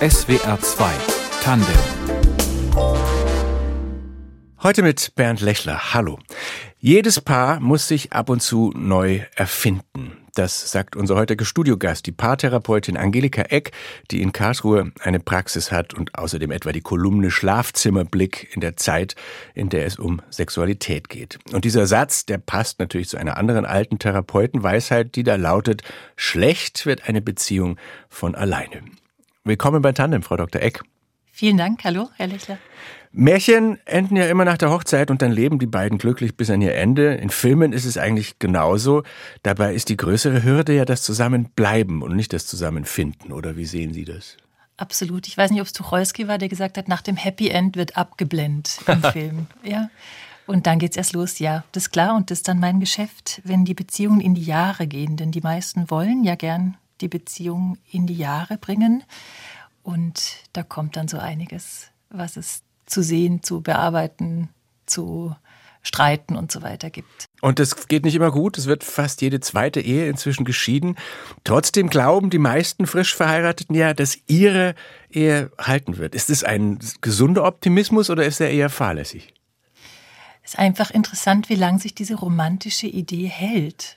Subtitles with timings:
[0.00, 0.92] SWR 2
[1.42, 1.66] Tandem
[4.62, 5.94] Heute mit Bernd Lechler.
[5.94, 6.18] Hallo.
[6.78, 10.21] Jedes Paar muss sich ab und zu neu erfinden.
[10.34, 13.72] Das sagt unser heutiger Studiogast, die Paartherapeutin Angelika Eck,
[14.10, 19.14] die in Karlsruhe eine Praxis hat und außerdem etwa die Kolumne Schlafzimmerblick in der Zeit,
[19.54, 21.38] in der es um Sexualität geht.
[21.52, 25.82] Und dieser Satz, der passt natürlich zu einer anderen alten Therapeutenweisheit, die da lautet,
[26.16, 27.76] schlecht wird eine Beziehung
[28.08, 28.82] von alleine.
[29.44, 30.62] Willkommen bei Tandem, Frau Dr.
[30.62, 30.80] Eck.
[31.30, 31.84] Vielen Dank.
[31.84, 32.56] Hallo, Herr Lechler.
[33.12, 36.62] Märchen enden ja immer nach der Hochzeit und dann leben die beiden glücklich bis an
[36.62, 37.14] ihr Ende.
[37.14, 39.02] In Filmen ist es eigentlich genauso.
[39.42, 43.32] Dabei ist die größere Hürde ja das Zusammenbleiben und nicht das Zusammenfinden.
[43.32, 44.38] Oder wie sehen Sie das?
[44.78, 45.28] Absolut.
[45.28, 47.96] Ich weiß nicht, ob es Tucholsky war, der gesagt hat, nach dem Happy End wird
[47.98, 49.46] abgeblendet im Film.
[49.62, 49.90] Ja.
[50.46, 51.64] Und dann geht's erst los, ja.
[51.72, 54.86] Das ist klar und das ist dann mein Geschäft, wenn die Beziehungen in die Jahre
[54.86, 55.16] gehen.
[55.16, 59.04] Denn die meisten wollen ja gern die Beziehung in die Jahre bringen.
[59.82, 62.62] Und da kommt dann so einiges, was es
[62.92, 64.48] zu sehen, zu bearbeiten,
[64.86, 65.34] zu
[65.82, 67.26] streiten und so weiter gibt.
[67.40, 68.56] Und das geht nicht immer gut.
[68.56, 70.96] Es wird fast jede zweite Ehe inzwischen geschieden.
[71.42, 74.74] Trotzdem glauben die meisten frisch Verheirateten ja, dass ihre
[75.10, 76.14] Ehe halten wird.
[76.14, 79.34] Ist es ein gesunder Optimismus oder ist er eher fahrlässig?
[80.44, 83.96] Es ist einfach interessant, wie lange sich diese romantische Idee hält.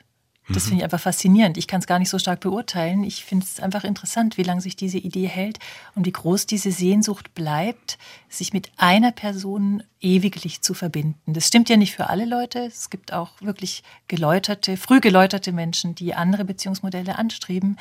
[0.50, 1.58] Das finde ich einfach faszinierend.
[1.58, 3.04] Ich kann es gar nicht so stark beurteilen.
[3.04, 5.58] Ich finde es einfach interessant, wie lange sich diese Idee hält
[5.96, 7.98] und wie groß diese Sehnsucht bleibt,
[8.30, 11.34] sich mit einer Person ewiglich zu verbinden.
[11.34, 12.60] Das stimmt ja nicht für alle Leute.
[12.60, 17.78] Es gibt auch wirklich geläuterte, früh geläuterte Menschen, die andere Beziehungsmodelle anstreben.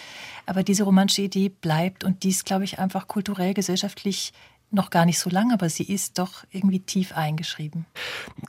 [0.47, 4.33] Aber diese romantische Idee bleibt und dies, glaube ich, einfach kulturell, gesellschaftlich
[4.71, 7.87] noch gar nicht so lang, aber sie ist doch irgendwie tief eingeschrieben.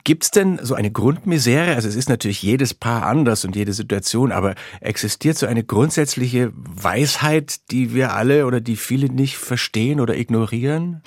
[0.04, 1.74] Gibt es denn so eine Grundmisere?
[1.74, 6.52] Also es ist natürlich jedes Paar anders und jede Situation, aber existiert so eine grundsätzliche
[6.54, 11.02] Weisheit, die wir alle oder die viele nicht verstehen oder ignorieren?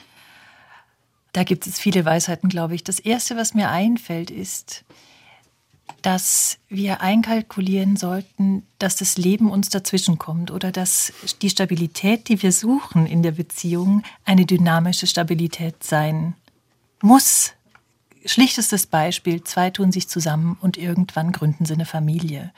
[1.33, 2.83] Da gibt es viele Weisheiten, glaube ich.
[2.83, 4.83] Das Erste, was mir einfällt, ist,
[6.01, 12.51] dass wir einkalkulieren sollten, dass das Leben uns dazwischenkommt oder dass die Stabilität, die wir
[12.51, 16.35] suchen in der Beziehung, eine dynamische Stabilität sein
[17.01, 17.53] muss.
[18.25, 22.51] Schlichtestes Beispiel, zwei tun sich zusammen und irgendwann gründen sie eine Familie.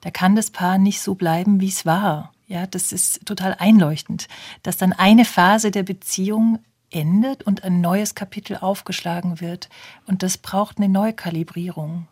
[0.00, 2.32] Da kann das Paar nicht so bleiben, wie es war.
[2.48, 4.28] Ja, das ist total einleuchtend,
[4.62, 6.58] dass dann eine Phase der Beziehung
[6.92, 9.68] endet und ein neues Kapitel aufgeschlagen wird.
[10.06, 12.06] Und das braucht eine Neukalibrierung.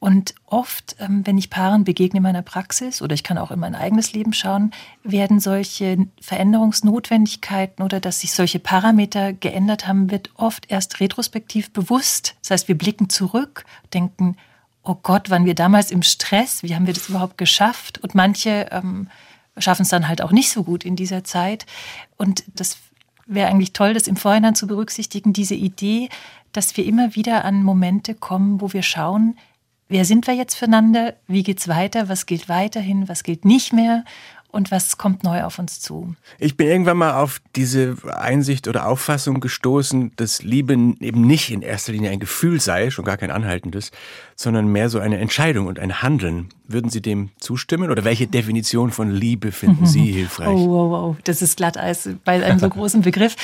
[0.00, 3.58] Und oft, ähm, wenn ich Paaren begegne in meiner Praxis oder ich kann auch in
[3.58, 10.30] mein eigenes Leben schauen, werden solche Veränderungsnotwendigkeiten oder dass sich solche Parameter geändert haben, wird
[10.34, 12.34] oft erst retrospektiv bewusst.
[12.42, 13.64] Das heißt, wir blicken zurück,
[13.94, 14.36] denken,
[14.82, 16.62] oh Gott, waren wir damals im Stress?
[16.62, 17.98] Wie haben wir das überhaupt geschafft?
[17.98, 19.08] Und manche ähm,
[19.56, 21.64] schaffen es dann halt auch nicht so gut in dieser Zeit.
[22.18, 22.76] Und das
[23.26, 26.08] wäre eigentlich toll, das im Vorhinein zu berücksichtigen, diese Idee,
[26.52, 29.36] dass wir immer wieder an Momente kommen, wo wir schauen,
[29.88, 34.04] wer sind wir jetzt füreinander, wie geht's weiter, was gilt weiterhin, was gilt nicht mehr
[34.54, 36.14] und was kommt neu auf uns zu.
[36.38, 41.60] Ich bin irgendwann mal auf diese Einsicht oder Auffassung gestoßen, dass Liebe eben nicht in
[41.60, 43.90] erster Linie ein Gefühl sei, schon gar kein anhaltendes,
[44.36, 46.48] sondern mehr so eine Entscheidung und ein Handeln.
[46.66, 50.48] Würden Sie dem zustimmen oder welche Definition von Liebe finden Sie hilfreich?
[50.48, 53.36] Oh, wow, wow, das ist Glatteis bei einem so großen Begriff.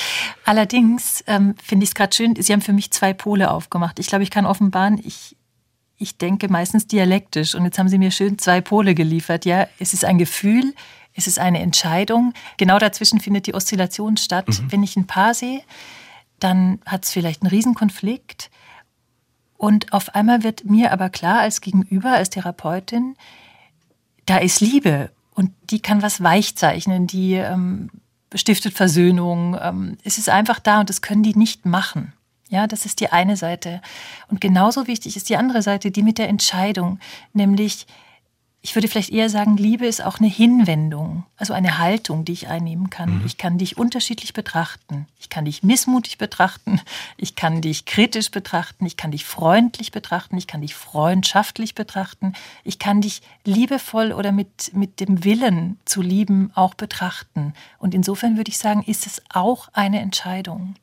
[0.45, 3.99] Allerdings ähm, finde ich es gerade schön, Sie haben für mich zwei Pole aufgemacht.
[3.99, 5.35] Ich glaube, ich kann offenbaren, ich
[6.01, 7.53] ich denke meistens dialektisch.
[7.53, 9.45] Und jetzt haben Sie mir schön zwei Pole geliefert.
[9.45, 10.73] Ja, es ist ein Gefühl,
[11.13, 12.33] es ist eine Entscheidung.
[12.57, 14.47] Genau dazwischen findet die Oszillation statt.
[14.47, 14.71] Mhm.
[14.71, 15.61] Wenn ich ein Paar sehe,
[16.39, 18.49] dann hat es vielleicht einen Riesenkonflikt.
[19.57, 23.15] Und auf einmal wird mir aber klar als Gegenüber, als Therapeutin,
[24.25, 27.89] da ist Liebe und die kann was weichzeichnen, die ähm,
[28.33, 29.57] stiftet Versöhnung.
[29.61, 32.13] Ähm, es ist einfach da und das können die nicht machen.
[32.49, 33.81] Ja, das ist die eine Seite.
[34.29, 36.99] Und genauso wichtig ist die andere Seite, die mit der Entscheidung,
[37.33, 37.87] nämlich
[38.63, 42.47] ich würde vielleicht eher sagen, Liebe ist auch eine Hinwendung, also eine Haltung, die ich
[42.47, 43.19] einnehmen kann.
[43.19, 43.25] Mhm.
[43.25, 45.07] Ich kann dich unterschiedlich betrachten.
[45.19, 46.79] Ich kann dich missmutig betrachten.
[47.17, 48.85] Ich kann dich kritisch betrachten.
[48.85, 50.37] Ich kann dich freundlich betrachten.
[50.37, 52.33] Ich kann dich freundschaftlich betrachten.
[52.63, 57.53] Ich kann dich liebevoll oder mit, mit dem Willen zu lieben auch betrachten.
[57.79, 60.75] Und insofern würde ich sagen, ist es auch eine Entscheidung.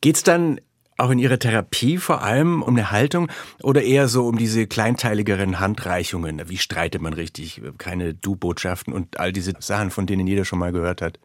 [0.00, 0.60] Geht es dann
[0.98, 3.28] auch in Ihrer Therapie vor allem um eine Haltung
[3.62, 6.48] oder eher so um diese kleinteiligeren Handreichungen?
[6.48, 7.62] Wie streitet man richtig?
[7.78, 11.18] Keine Du-Botschaften und all diese Sachen, von denen jeder schon mal gehört hat.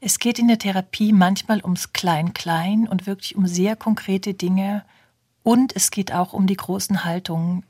[0.00, 4.84] Es geht in der Therapie manchmal ums Klein-Klein und wirklich um sehr konkrete Dinge.
[5.42, 7.64] Und es geht auch um die großen Haltungen.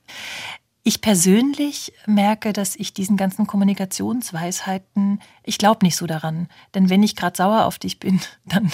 [0.82, 6.48] Ich persönlich merke, dass ich diesen ganzen Kommunikationsweisheiten, ich glaube nicht so daran.
[6.74, 8.70] Denn wenn ich gerade sauer auf dich bin, dann,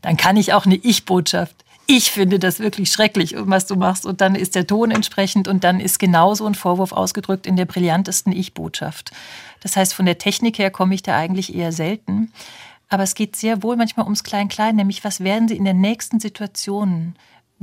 [0.00, 1.64] dann kann ich auch eine Ich-Botschaft.
[1.94, 4.06] Ich finde das wirklich schrecklich, was du machst.
[4.06, 7.66] Und dann ist der Ton entsprechend und dann ist genauso ein Vorwurf ausgedrückt in der
[7.66, 9.10] brillantesten Ich-Botschaft.
[9.60, 12.32] Das heißt, von der Technik her komme ich da eigentlich eher selten.
[12.88, 16.18] Aber es geht sehr wohl manchmal ums Klein-Klein, nämlich was werden sie in der nächsten
[16.18, 17.14] Situation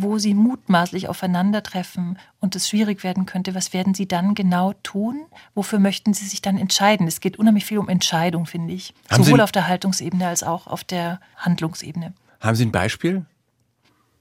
[0.02, 5.26] wo sie mutmaßlich aufeinandertreffen und es schwierig werden könnte, was werden sie dann genau tun?
[5.56, 7.06] Wofür möchten sie sich dann entscheiden?
[7.06, 8.94] Es geht unheimlich viel um Entscheidung, finde ich.
[9.10, 12.14] Haben Sowohl sie auf der Haltungsebene als auch auf der Handlungsebene.
[12.40, 13.26] Haben Sie ein Beispiel?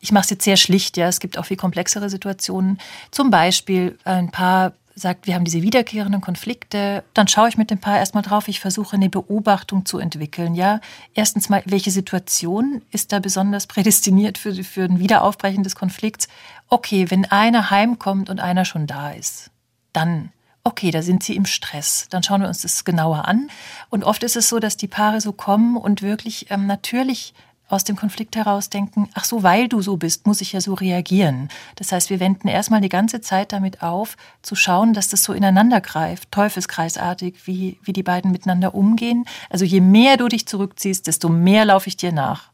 [0.01, 1.09] Ich mache es jetzt sehr schlicht, ja.
[1.09, 2.79] Es gibt auch viel komplexere Situationen.
[3.11, 7.79] Zum Beispiel ein paar sagt, wir haben diese wiederkehrenden Konflikte, dann schaue ich mit dem
[7.79, 10.55] Paar erstmal drauf, ich versuche eine Beobachtung zu entwickeln.
[10.55, 10.81] Ja,
[11.15, 16.29] erstens mal, welche Situation ist da besonders prädestiniert für, für ein Wiederaufbrechen des Konflikts?
[16.69, 19.51] Okay, wenn einer heimkommt und einer schon da ist,
[19.93, 20.31] dann
[20.65, 22.09] okay, da sind sie im Stress.
[22.11, 23.49] Dann schauen wir uns das genauer an.
[23.89, 27.33] Und oft ist es so, dass die Paare so kommen und wirklich ähm, natürlich
[27.69, 30.73] aus dem Konflikt heraus denken, ach so, weil du so bist, muss ich ja so
[30.75, 31.51] reagieren.
[31.77, 35.35] Das heißt, wir wenden erstmal die ganze Zeit damit auf, zu schauen, dass das so
[35.35, 39.27] ineinander greift, teufelskreisartig, wie, wie die beiden miteinander umgehen.
[39.51, 42.51] Also je mehr du dich zurückziehst, desto mehr laufe ich dir nach.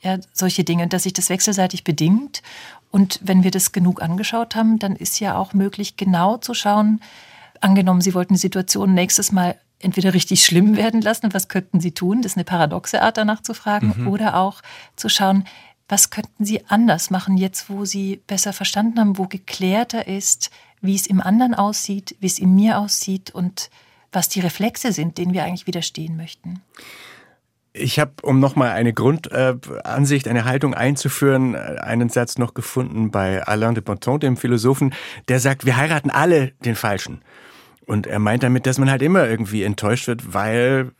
[0.00, 2.42] Ja, solche Dinge, dass sich das wechselseitig bedingt.
[2.90, 7.00] Und wenn wir das genug angeschaut haben, dann ist ja auch möglich, genau zu schauen,
[7.60, 11.92] angenommen, Sie wollten die Situation nächstes Mal entweder richtig schlimm werden lassen, was könnten sie
[11.92, 14.08] tun, das ist eine paradoxe Art danach zu fragen, mhm.
[14.08, 14.60] oder auch
[14.96, 15.44] zu schauen,
[15.88, 20.94] was könnten sie anders machen, jetzt wo sie besser verstanden haben, wo geklärter ist, wie
[20.94, 23.70] es im anderen aussieht, wie es in mir aussieht und
[24.12, 26.60] was die Reflexe sind, denen wir eigentlich widerstehen möchten.
[27.72, 33.74] Ich habe, um nochmal eine Grundansicht, eine Haltung einzuführen, einen Satz noch gefunden bei Alain
[33.74, 34.94] de Botton, dem Philosophen,
[35.28, 37.22] der sagt, wir heiraten alle den Falschen.
[37.88, 40.92] Und er meint damit, dass man halt immer irgendwie enttäuscht wird, weil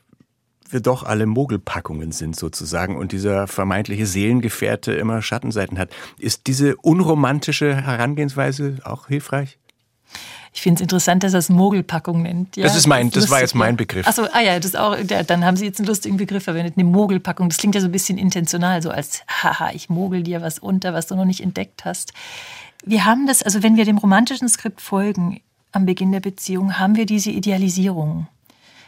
[0.71, 5.91] wir doch alle Mogelpackungen sind sozusagen und dieser vermeintliche Seelengefährte immer Schattenseiten hat.
[6.19, 9.59] Ist diese unromantische Herangehensweise auch hilfreich?
[10.55, 12.57] Ich finde es interessant, dass er es Mogelpackung nennt.
[12.57, 14.07] Ja, das ist mein, das, das war jetzt mein Begriff.
[14.07, 16.85] Achso, ah ja, das auch, ja, dann haben Sie jetzt einen lustigen Begriff verwendet, eine
[16.85, 17.49] Mogelpackung.
[17.49, 20.95] Das klingt ja so ein bisschen intentional, so als, haha, ich mogel dir was unter,
[20.95, 22.13] was du noch nicht entdeckt hast.
[22.85, 25.41] Wir haben das, also wenn wir dem romantischen Skript folgen,
[25.73, 28.27] am Beginn der Beziehung haben wir diese Idealisierung.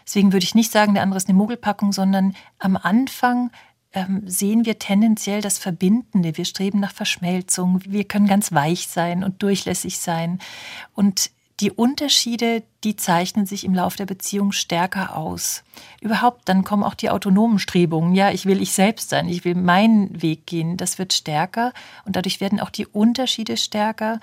[0.07, 3.51] Deswegen würde ich nicht sagen, der andere ist eine Mogelpackung, sondern am Anfang
[3.93, 6.37] ähm, sehen wir tendenziell das Verbindende.
[6.37, 7.81] Wir streben nach Verschmelzung.
[7.85, 10.39] Wir können ganz weich sein und durchlässig sein.
[10.95, 11.31] Und
[11.61, 15.63] die Unterschiede, die zeichnen sich im Laufe der Beziehung stärker aus.
[16.01, 18.15] Überhaupt, dann kommen auch die autonomen Strebungen.
[18.15, 20.79] Ja, ich will ich selbst sein, ich will meinen Weg gehen.
[20.79, 21.75] Das wird stärker
[22.07, 24.21] und dadurch werden auch die Unterschiede stärker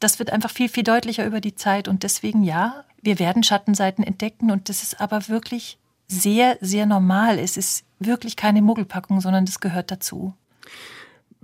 [0.00, 1.88] das wird einfach viel, viel deutlicher über die Zeit.
[1.88, 4.50] Und deswegen ja, wir werden Schattenseiten entdecken.
[4.50, 5.78] Und das ist aber wirklich
[6.08, 7.38] sehr, sehr normal.
[7.38, 10.34] Es ist wirklich keine Muggelpackung, sondern das gehört dazu.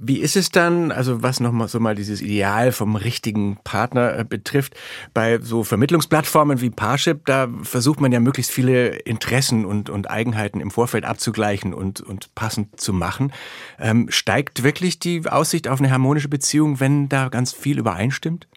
[0.05, 4.25] Wie ist es dann, also was nochmal so mal dieses Ideal vom richtigen Partner äh,
[4.25, 4.75] betrifft,
[5.15, 10.61] bei so Vermittlungsplattformen wie Parship, da versucht man ja möglichst viele Interessen und, und Eigenheiten
[10.61, 13.33] im Vorfeld abzugleichen und, und passend zu machen.
[13.79, 18.49] Ähm, steigt wirklich die Aussicht auf eine harmonische Beziehung, wenn da ganz viel übereinstimmt?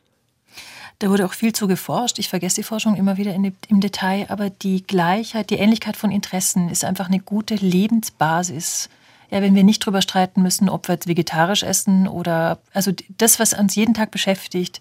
[0.97, 2.17] Da wurde auch viel zu geforscht.
[2.17, 6.09] Ich vergesse die Forschung immer wieder in, im Detail, aber die Gleichheit, die Ähnlichkeit von
[6.09, 8.89] Interessen ist einfach eine gute Lebensbasis
[9.29, 13.39] ja, wenn wir nicht drüber streiten müssen, ob wir jetzt vegetarisch essen oder also das,
[13.39, 14.79] was uns jeden Tag beschäftigt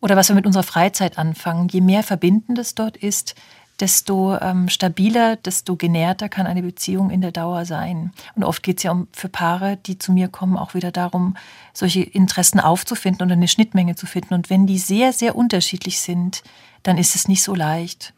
[0.00, 3.34] oder was wir mit unserer Freizeit anfangen, je mehr Verbindendes dort ist,
[3.80, 8.12] desto ähm, stabiler, desto genährter kann eine Beziehung in der Dauer sein.
[8.34, 11.36] Und oft geht es ja um für Paare, die zu mir kommen, auch wieder darum,
[11.74, 14.34] solche Interessen aufzufinden und eine Schnittmenge zu finden.
[14.34, 16.42] Und wenn die sehr, sehr unterschiedlich sind,
[16.82, 18.14] dann ist es nicht so leicht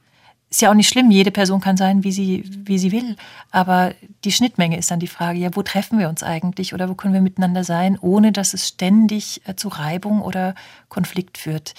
[0.50, 3.16] ist ja auch nicht schlimm, jede Person kann sein, wie sie, wie sie will.
[3.50, 6.94] Aber die Schnittmenge ist dann die Frage, ja, wo treffen wir uns eigentlich oder wo
[6.94, 10.54] können wir miteinander sein, ohne dass es ständig äh, zu Reibung oder
[10.88, 11.74] Konflikt führt.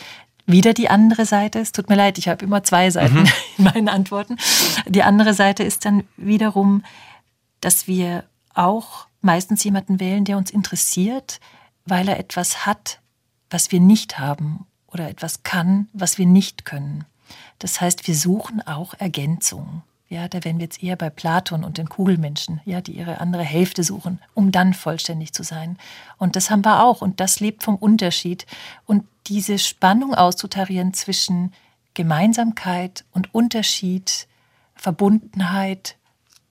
[0.46, 3.28] Wieder die andere Seite, es tut mir leid, ich habe immer zwei Seiten mhm.
[3.58, 4.38] in meinen Antworten.
[4.88, 6.84] Die andere Seite ist dann wiederum,
[7.62, 8.24] dass wir
[8.54, 11.40] auch meistens jemanden wählen, der uns interessiert,
[11.86, 13.00] weil er etwas hat,
[13.50, 17.06] was wir nicht haben oder etwas kann, was wir nicht können.
[17.60, 19.84] Das heißt, wir suchen auch Ergänzung.
[20.08, 23.44] Ja, da wären wir jetzt eher bei Platon und den Kugelmenschen, ja, die ihre andere
[23.44, 25.78] Hälfte suchen, um dann vollständig zu sein.
[26.18, 27.04] Und das haben wir auch.
[27.04, 28.48] Und das lebt vom Unterschied.
[28.88, 31.54] Und diese Spannung auszutarieren zwischen
[31.94, 34.28] Gemeinsamkeit und Unterschied,
[34.74, 35.96] Verbundenheit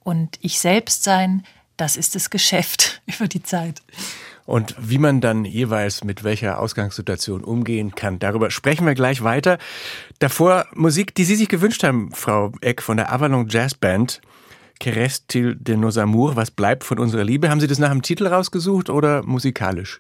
[0.04, 1.44] und ich selbst sein,
[1.76, 3.82] das ist das Geschäft über die Zeit.
[4.48, 8.18] Und wie man dann jeweils mit welcher Ausgangssituation umgehen kann.
[8.18, 9.58] Darüber sprechen wir gleich weiter.
[10.20, 14.22] Davor Musik, die Sie sich gewünscht haben, Frau Eck von der Avalon Jazz Band.
[14.80, 17.50] Kerestil de nos amours, was bleibt von unserer Liebe?
[17.50, 19.98] Haben Sie das nach dem Titel rausgesucht oder musikalisch?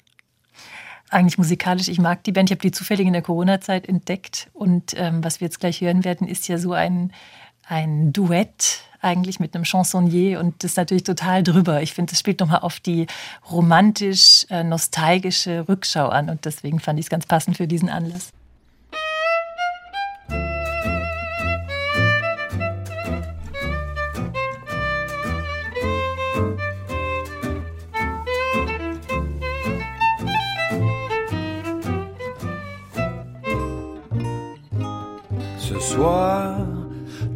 [1.10, 1.88] eigentlich musikalisch.
[1.88, 2.50] Ich mag die Band.
[2.50, 4.48] Ich habe die zufällig in der Corona-Zeit entdeckt.
[4.52, 7.12] Und ähm, was wir jetzt gleich hören werden, ist ja so ein,
[7.66, 11.80] ein Duett eigentlich mit einem Chansonnier und das ist natürlich total drüber.
[11.82, 13.06] Ich finde, das spielt nochmal auf die
[13.50, 18.32] romantisch-nostalgische äh, Rückschau an und deswegen fand ich es ganz passend für diesen Anlass.
[35.98, 36.67] soir,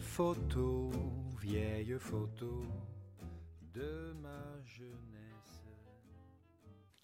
[0.00, 0.90] Photo,
[1.40, 2.64] vieille photo
[3.74, 4.07] de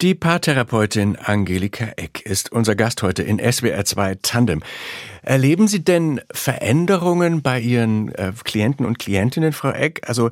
[0.05, 4.61] Die Paartherapeutin Angelika Eck ist unser Gast heute in SWR2 Tandem.
[5.23, 10.07] Erleben Sie denn Veränderungen bei Ihren äh, Klienten und Klientinnen, Frau Eck?
[10.07, 10.29] Also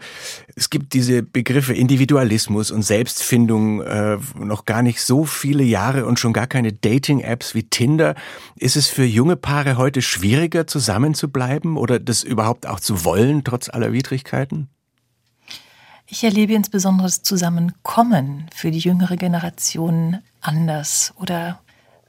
[0.56, 6.20] es gibt diese Begriffe Individualismus und Selbstfindung äh, noch gar nicht so viele Jahre und
[6.20, 8.14] schon gar keine Dating-Apps wie Tinder.
[8.56, 13.70] Ist es für junge Paare heute schwieriger, zusammenzubleiben oder das überhaupt auch zu wollen, trotz
[13.70, 14.70] aller Widrigkeiten?
[16.14, 21.60] Ich erlebe insbesondere das Zusammenkommen für die jüngere Generation anders oder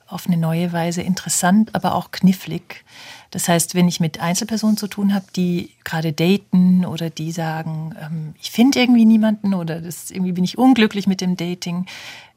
[0.06, 2.84] auf eine neue Weise interessant, aber auch knifflig.
[3.30, 7.94] Das heißt, wenn ich mit Einzelpersonen zu tun habe, die gerade daten oder die sagen,
[7.98, 11.86] ähm, ich finde irgendwie niemanden oder das, irgendwie bin ich unglücklich mit dem Dating,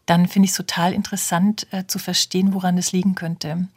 [0.05, 3.67] dann finde ich es total interessant äh, zu verstehen, woran es liegen könnte.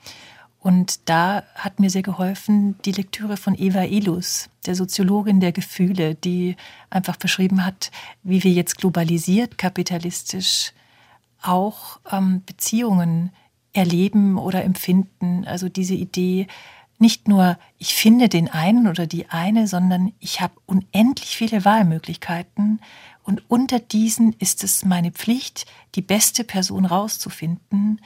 [0.61, 6.15] Und da hat mir sehr geholfen die Lektüre von Eva Ilus, der Soziologin der Gefühle,
[6.15, 6.57] die
[6.91, 7.91] einfach beschrieben hat,
[8.23, 10.73] wie wir jetzt globalisiert, kapitalistisch
[11.41, 13.31] auch ähm, Beziehungen
[13.73, 15.47] erleben oder empfinden.
[15.47, 16.47] Also diese Idee,
[16.99, 22.81] nicht nur ich finde den einen oder die eine, sondern ich habe unendlich viele Wahlmöglichkeiten
[23.23, 25.65] und unter diesen ist es meine Pflicht,
[25.95, 28.01] die beste Person rauszufinden,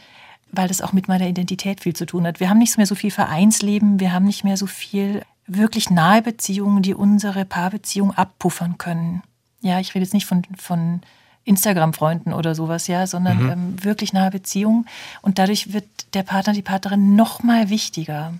[0.56, 2.40] weil das auch mit meiner Identität viel zu tun hat.
[2.40, 6.22] Wir haben nicht mehr so viel Vereinsleben, wir haben nicht mehr so viel wirklich nahe
[6.22, 9.22] Beziehungen, die unsere Paarbeziehung abpuffern können.
[9.60, 11.00] Ja, ich rede jetzt nicht von, von
[11.44, 13.50] Instagram-Freunden oder sowas, ja, sondern mhm.
[13.50, 14.86] ähm, wirklich nahe Beziehungen.
[15.22, 15.84] Und dadurch wird
[16.14, 18.34] der Partner, die Partnerin noch mal wichtiger.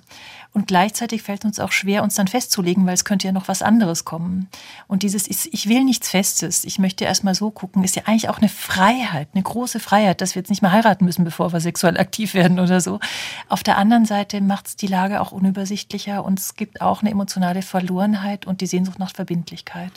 [0.54, 3.61] Und gleichzeitig fällt uns auch schwer, uns dann festzulegen, weil es könnte ja noch was
[3.61, 4.49] anderes kommen.
[4.87, 8.04] Und dieses, ist, ich will nichts Festes, ich möchte erst mal so gucken, ist ja
[8.06, 11.52] eigentlich auch eine Freiheit, eine große Freiheit, dass wir jetzt nicht mehr heiraten müssen, bevor
[11.52, 13.00] wir sexuell aktiv werden oder so.
[13.49, 17.11] Auf der anderen Seite macht es die Lage auch unübersichtlicher und es gibt auch eine
[17.11, 19.90] emotionale Verlorenheit und die Sehnsucht nach Verbindlichkeit.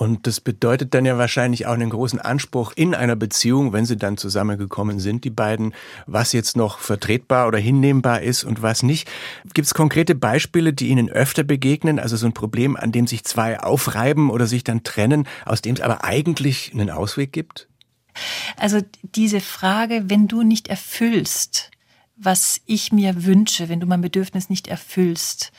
[0.00, 3.98] Und das bedeutet dann ja wahrscheinlich auch einen großen Anspruch in einer Beziehung, wenn sie
[3.98, 5.74] dann zusammengekommen sind, die beiden,
[6.06, 9.10] was jetzt noch vertretbar oder hinnehmbar ist und was nicht.
[9.52, 11.98] Gibt es konkrete Beispiele, die Ihnen öfter begegnen?
[11.98, 15.74] Also so ein Problem, an dem sich zwei aufreiben oder sich dann trennen, aus dem
[15.74, 17.68] es aber eigentlich einen Ausweg gibt?
[18.56, 21.70] Also diese Frage, wenn du nicht erfüllst,
[22.16, 25.52] was ich mir wünsche, wenn du mein Bedürfnis nicht erfüllst,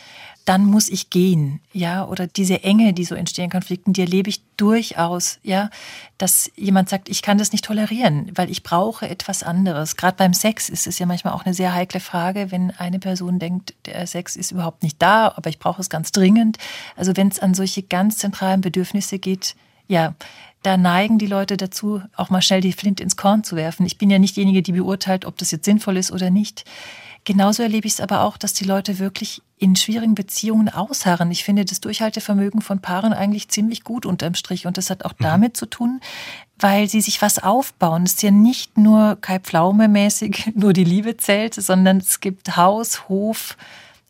[0.51, 4.41] dann muss ich gehen, ja, oder diese Enge, die so entstehen, Konflikten, die erlebe ich
[4.57, 5.69] durchaus, ja,
[6.17, 9.95] dass jemand sagt, ich kann das nicht tolerieren, weil ich brauche etwas anderes.
[9.95, 13.39] Gerade beim Sex ist es ja manchmal auch eine sehr heikle Frage, wenn eine Person
[13.39, 16.57] denkt, der Sex ist überhaupt nicht da, aber ich brauche es ganz dringend.
[16.97, 19.55] Also wenn es an solche ganz zentralen Bedürfnisse geht,
[19.87, 20.15] ja,
[20.63, 23.85] da neigen die Leute dazu, auch mal schnell die Flint ins Korn zu werfen.
[23.85, 26.65] Ich bin ja nicht diejenige, die beurteilt, ob das jetzt sinnvoll ist oder nicht.
[27.23, 31.29] Genauso erlebe ich es aber auch, dass die Leute wirklich in schwierigen Beziehungen ausharren.
[31.29, 34.65] Ich finde das Durchhaltevermögen von Paaren eigentlich ziemlich gut unterm Strich.
[34.65, 35.23] Und das hat auch mhm.
[35.23, 36.01] damit zu tun,
[36.57, 38.03] weil sie sich was aufbauen.
[38.03, 42.57] Es ist ja nicht nur Kai Pflaume mäßig, nur die Liebe zählt, sondern es gibt
[42.57, 43.55] Haus, Hof,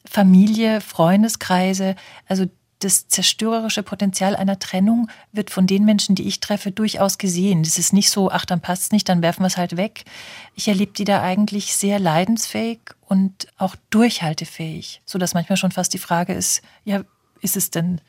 [0.10, 1.96] Familie, Freundeskreise.
[2.30, 2.46] Also
[2.84, 7.62] das zerstörerische Potenzial einer Trennung wird von den Menschen, die ich treffe, durchaus gesehen.
[7.62, 10.04] Es ist nicht so, ach, dann passt es nicht, dann werfen wir es halt weg.
[10.56, 16.00] Ich erlebe die da eigentlich sehr leidensfähig und auch durchhaltefähig, sodass manchmal schon fast die
[16.00, 17.04] Frage ist, ja,
[17.42, 18.02] ist es denn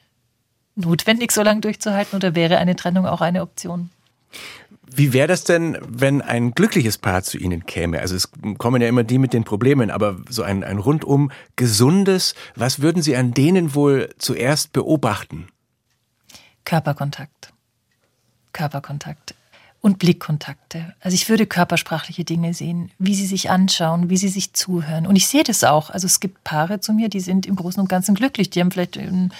[0.74, 3.90] notwendig, so lange durchzuhalten oder wäre eine Trennung auch eine Option?
[4.90, 8.00] Wie wäre das denn, wenn ein glückliches Paar zu Ihnen käme?
[8.00, 12.34] Also es kommen ja immer die mit den Problemen, aber so ein, ein rundum gesundes,
[12.56, 15.48] was würden Sie an denen wohl zuerst beobachten?
[16.64, 17.52] Körperkontakt.
[18.52, 19.34] Körperkontakt
[19.82, 20.94] und Blickkontakte.
[21.00, 25.06] Also ich würde körpersprachliche Dinge sehen, wie sie sich anschauen, wie sie sich zuhören.
[25.06, 25.90] Und ich sehe das auch.
[25.90, 28.48] Also es gibt Paare zu mir, die sind im Großen und Ganzen glücklich.
[28.48, 29.32] Die haben vielleicht in,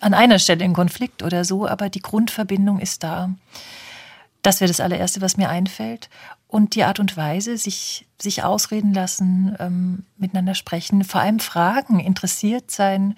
[0.00, 3.30] an einer Stelle einen Konflikt oder so, aber die Grundverbindung ist da.
[4.42, 6.08] Das wäre das allererste, was mir einfällt.
[6.46, 12.00] Und die Art und Weise, sich, sich ausreden lassen, ähm, miteinander sprechen, vor allem fragen,
[12.00, 13.14] interessiert sein,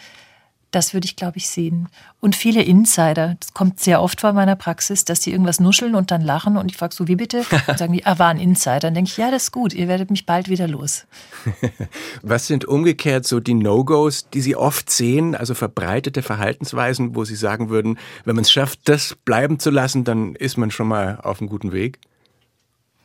[0.70, 1.88] das würde ich, glaube ich, sehen.
[2.20, 5.94] Und viele Insider, das kommt sehr oft vor in meiner Praxis, dass die irgendwas nuscheln
[5.94, 7.44] und dann lachen und ich frage so, wie bitte?
[7.66, 8.80] Und sagen die, ah, war ein Insider.
[8.80, 11.06] Dann denke ich, ja, das ist gut, ihr werdet mich bald wieder los.
[12.22, 17.36] Was sind umgekehrt so die No-Gos, die Sie oft sehen, also verbreitete Verhaltensweisen, wo Sie
[17.36, 21.20] sagen würden, wenn man es schafft, das bleiben zu lassen, dann ist man schon mal
[21.22, 21.98] auf einem guten Weg?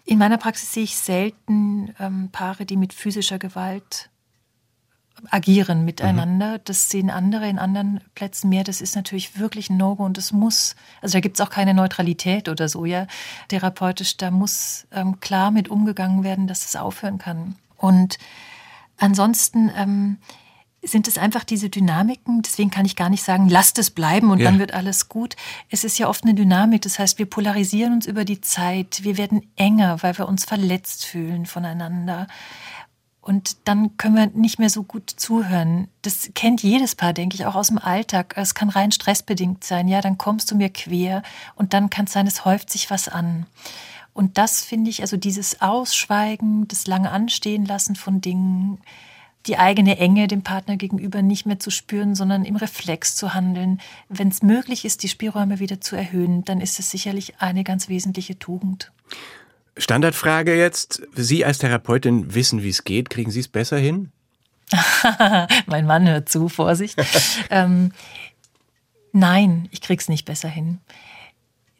[0.05, 4.09] In meiner Praxis sehe ich selten ähm, Paare, die mit physischer Gewalt
[5.29, 6.53] agieren miteinander.
[6.53, 6.61] Mhm.
[6.65, 8.63] Das sehen andere in anderen Plätzen mehr.
[8.63, 11.73] Das ist natürlich wirklich ein No-Go und das muss, also da gibt es auch keine
[11.73, 13.07] Neutralität oder so, ja,
[13.47, 17.55] therapeutisch, da muss ähm, klar mit umgegangen werden, dass es aufhören kann.
[17.77, 18.17] Und
[18.97, 20.17] ansonsten ähm,
[20.87, 24.39] sind es einfach diese Dynamiken, deswegen kann ich gar nicht sagen, lasst es bleiben und
[24.39, 24.45] ja.
[24.45, 25.35] dann wird alles gut.
[25.69, 29.17] Es ist ja oft eine Dynamik, das heißt, wir polarisieren uns über die Zeit, wir
[29.17, 32.27] werden enger, weil wir uns verletzt fühlen voneinander.
[33.25, 35.87] Und dann können wir nicht mehr so gut zuhören.
[36.03, 38.35] Das kennt jedes Paar, denke ich, auch aus dem Alltag.
[38.37, 39.87] Es kann rein stressbedingt sein.
[39.87, 41.23] Ja, dann kommst du mir quer
[41.55, 43.47] und dann kann es sein, es häuft sich was an.
[44.13, 48.77] Und das finde ich, also dieses Ausschweigen, das lange Anstehen lassen von Dingen,
[49.47, 53.81] die eigene Enge dem Partner gegenüber nicht mehr zu spüren, sondern im Reflex zu handeln.
[54.07, 57.89] Wenn es möglich ist, die Spielräume wieder zu erhöhen, dann ist es sicherlich eine ganz
[57.89, 58.91] wesentliche Tugend.
[59.77, 61.01] Standardfrage jetzt.
[61.13, 63.09] Sie als Therapeutin wissen, wie es geht.
[63.09, 64.11] Kriegen Sie es besser hin?
[65.67, 66.97] mein Mann hört zu, Vorsicht.
[67.49, 67.91] ähm,
[69.11, 70.79] nein, ich krieg's nicht besser hin.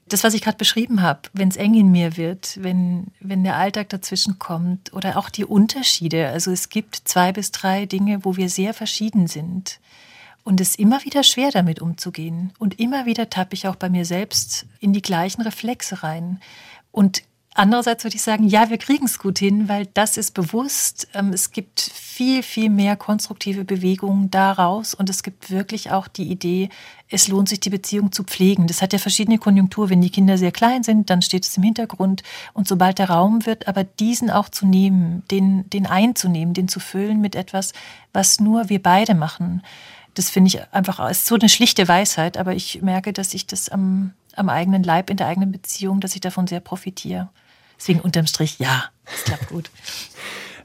[0.08, 3.56] Das, was ich gerade beschrieben habe, wenn es eng in mir wird, wenn, wenn der
[3.56, 6.30] Alltag dazwischen kommt oder auch die Unterschiede.
[6.30, 9.80] Also es gibt zwei bis drei Dinge, wo wir sehr verschieden sind.
[10.44, 12.54] Und es ist immer wieder schwer, damit umzugehen.
[12.60, 16.40] Und immer wieder tappe ich auch bei mir selbst in die gleichen Reflexe rein.
[16.92, 17.24] Und
[17.58, 21.08] Andererseits würde ich sagen, ja, wir kriegen es gut hin, weil das ist bewusst.
[21.14, 26.30] Ähm, es gibt viel, viel mehr konstruktive Bewegungen daraus und es gibt wirklich auch die
[26.30, 26.68] Idee,
[27.10, 28.68] es lohnt sich, die Beziehung zu pflegen.
[28.68, 29.90] Das hat ja verschiedene Konjunkturen.
[29.90, 33.46] Wenn die Kinder sehr klein sind, dann steht es im Hintergrund und sobald der Raum
[33.46, 37.72] wird, aber diesen auch zu nehmen, den, den einzunehmen, den zu füllen mit etwas,
[38.12, 39.64] was nur wir beide machen.
[40.14, 43.70] Das finde ich einfach, ist so eine schlichte Weisheit, aber ich merke, dass ich das
[43.70, 47.30] am, am eigenen Leib, in der eigenen Beziehung, dass ich davon sehr profitiere.
[47.78, 49.70] Deswegen unterm Strich, ja, es klappt gut.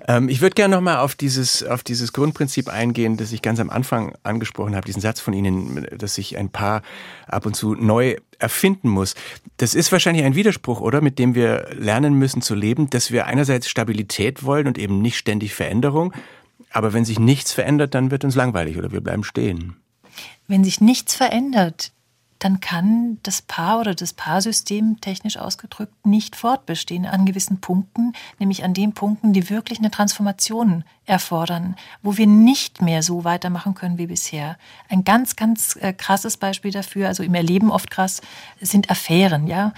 [0.08, 3.70] Ähm, ich würde gerne nochmal auf dieses, auf dieses Grundprinzip eingehen, das ich ganz am
[3.70, 6.82] Anfang angesprochen habe, diesen Satz von Ihnen, dass sich ein Paar
[7.26, 9.14] ab und zu neu erfinden muss.
[9.58, 11.00] Das ist wahrscheinlich ein Widerspruch, oder?
[11.00, 15.16] Mit dem wir lernen müssen zu leben, dass wir einerseits Stabilität wollen und eben nicht
[15.16, 16.12] ständig Veränderung.
[16.72, 19.76] Aber wenn sich nichts verändert, dann wird uns langweilig oder wir bleiben stehen.
[20.48, 21.92] Wenn sich nichts verändert,
[22.40, 28.64] dann kann das Paar oder das Paarsystem technisch ausgedrückt nicht fortbestehen an gewissen Punkten, nämlich
[28.64, 33.98] an den Punkten, die wirklich eine Transformation erfordern, wo wir nicht mehr so weitermachen können
[33.98, 34.56] wie bisher.
[34.88, 38.22] Ein ganz, ganz äh, krasses Beispiel dafür, also im Erleben oft krass,
[38.60, 39.72] sind Affären, ja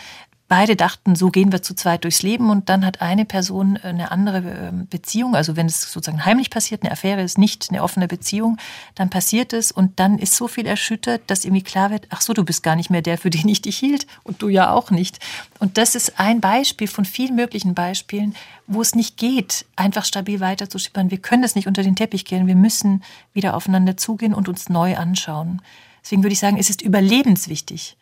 [0.53, 4.11] beide dachten, so gehen wir zu zweit durchs Leben und dann hat eine Person eine
[4.11, 8.07] andere ähm, Beziehung, also wenn es sozusagen heimlich passiert, eine Affäre ist nicht eine offene
[8.07, 8.59] Beziehung,
[8.95, 12.35] dann passiert es und dann ist so viel erschüttert, dass irgendwie klar wird, ach so,
[12.35, 14.91] du bist gar nicht mehr der, für den ich dich hielt und du ja auch
[14.91, 15.21] nicht.
[15.59, 18.35] Und das ist ein Beispiel von vielen möglichen Beispielen,
[18.67, 21.11] wo es nicht geht, einfach stabil weiterzuschippern.
[21.11, 24.69] Wir können das nicht unter den Teppich gehen, wir müssen wieder aufeinander zugehen und uns
[24.69, 25.63] neu anschauen.
[26.05, 27.97] Deswegen würde ich sagen, es ist überlebenswichtig,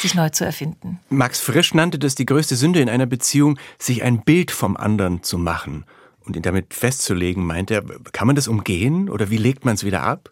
[0.00, 1.00] sich neu zu erfinden.
[1.08, 5.22] Max Frisch nannte das die größte Sünde in einer Beziehung, sich ein Bild vom anderen
[5.22, 5.84] zu machen
[6.20, 7.82] und ihn damit festzulegen, meint er.
[8.12, 10.30] Kann man das umgehen oder wie legt man es wieder ab?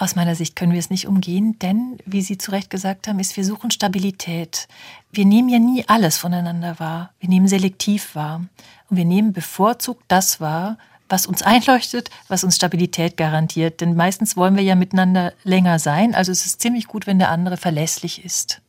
[0.00, 3.18] Aus meiner Sicht können wir es nicht umgehen, denn, wie Sie zu Recht gesagt haben,
[3.18, 4.68] ist, wir suchen Stabilität.
[5.10, 7.12] Wir nehmen ja nie alles voneinander wahr.
[7.18, 8.44] Wir nehmen selektiv wahr.
[8.88, 13.80] Und wir nehmen bevorzugt das wahr, was uns einleuchtet, was uns Stabilität garantiert.
[13.80, 16.14] Denn meistens wollen wir ja miteinander länger sein.
[16.14, 18.60] Also es ist ziemlich gut, wenn der andere verlässlich ist.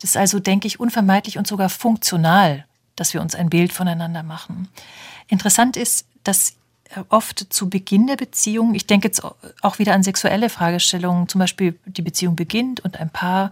[0.00, 2.64] Das ist also, denke ich, unvermeidlich und sogar funktional,
[2.96, 4.68] dass wir uns ein Bild voneinander machen.
[5.28, 6.54] Interessant ist, dass
[7.08, 11.78] oft zu Beginn der Beziehung, ich denke jetzt auch wieder an sexuelle Fragestellungen, zum Beispiel
[11.86, 13.50] die Beziehung beginnt und ein Paar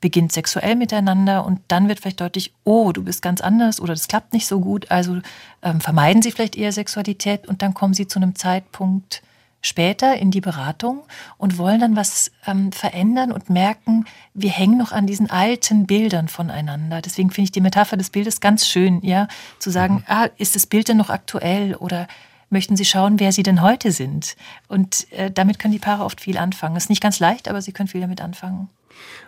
[0.00, 4.08] beginnt sexuell miteinander und dann wird vielleicht deutlich, oh, du bist ganz anders oder das
[4.08, 5.18] klappt nicht so gut, also
[5.62, 9.22] ähm, vermeiden sie vielleicht eher Sexualität und dann kommen sie zu einem Zeitpunkt
[9.62, 11.02] später in die Beratung
[11.36, 16.28] und wollen dann was ähm, verändern und merken, wir hängen noch an diesen alten Bildern
[16.28, 17.02] voneinander.
[17.02, 20.04] Deswegen finde ich die Metapher des Bildes ganz schön, ja, zu sagen, mhm.
[20.06, 22.08] ah, ist das Bild denn noch aktuell oder
[22.48, 24.34] möchten Sie schauen, wer Sie denn heute sind?
[24.66, 26.76] Und äh, damit können die Paare oft viel anfangen.
[26.76, 28.70] Ist nicht ganz leicht, aber sie können viel damit anfangen.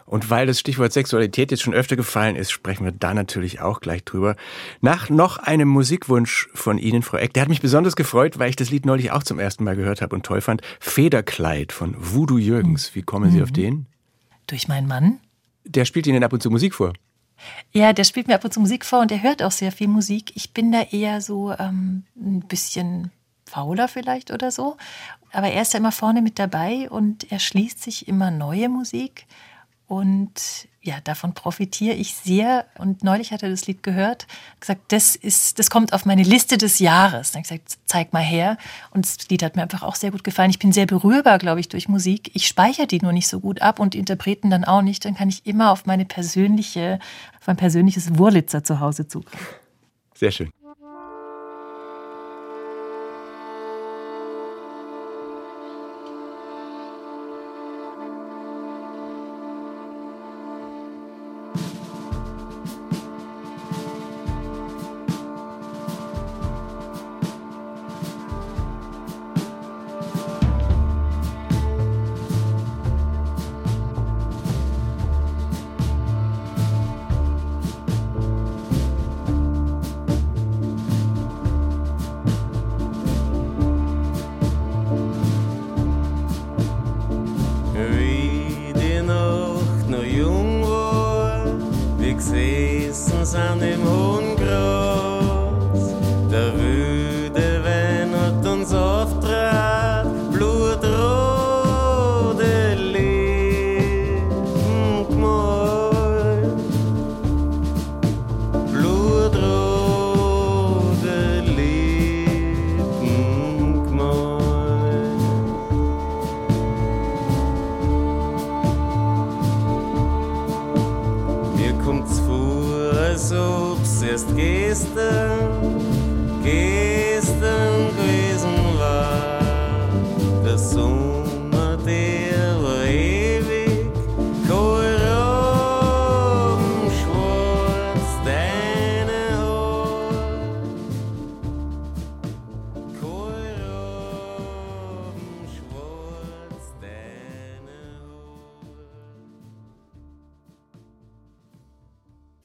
[0.04, 3.80] Und weil das Stichwort Sexualität jetzt schon öfter gefallen ist, sprechen wir da natürlich auch
[3.80, 4.36] gleich drüber.
[4.80, 8.56] Nach noch einem Musikwunsch von Ihnen, Frau Eck, der hat mich besonders gefreut, weil ich
[8.56, 10.62] das Lied neulich auch zum ersten Mal gehört habe und toll fand.
[10.80, 12.94] Federkleid von Voodoo Jürgens.
[12.94, 13.42] Wie kommen Sie mhm.
[13.44, 13.86] auf den?
[14.46, 15.18] Durch meinen Mann.
[15.64, 16.92] Der spielt Ihnen ab und zu Musik vor.
[17.72, 19.88] Ja, der spielt mir ab und zu Musik vor und der hört auch sehr viel
[19.88, 20.32] Musik.
[20.34, 23.10] Ich bin da eher so ähm, ein bisschen
[23.46, 24.76] fauler vielleicht oder so.
[25.32, 29.26] Aber er ist ja immer vorne mit dabei und er schließt sich immer neue Musik.
[29.92, 32.64] Und ja, davon profitiere ich sehr.
[32.78, 34.26] Und neulich hat er das Lied gehört,
[34.58, 37.32] gesagt, das ist, das kommt auf meine Liste des Jahres.
[37.32, 38.56] Dann habe ich gesagt, zeig mal her.
[38.92, 40.48] Und das Lied hat mir einfach auch sehr gut gefallen.
[40.48, 42.30] Ich bin sehr berührbar, glaube ich, durch Musik.
[42.32, 45.04] Ich speichere die nur nicht so gut ab und Interpreten dann auch nicht.
[45.04, 46.98] Dann kann ich immer auf meine persönliche,
[47.38, 49.46] auf mein persönliches Wurlitzer zu Hause zugreifen.
[50.14, 50.50] Sehr schön.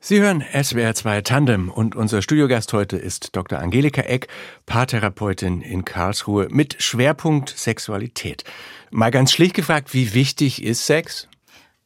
[0.07, 3.59] Sie hören SWR 2 Tandem und unser Studiogast heute ist Dr.
[3.59, 4.29] Angelika Eck,
[4.65, 8.45] Paartherapeutin in Karlsruhe mit Schwerpunkt Sexualität.
[8.89, 11.27] Mal ganz schlicht gefragt, wie wichtig ist Sex?